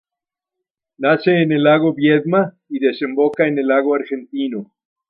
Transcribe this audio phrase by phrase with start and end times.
[0.97, 4.73] Nace en el lago Viedma y desemboca en el lago Argentino.